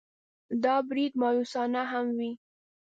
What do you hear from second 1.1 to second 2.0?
مأیوسانه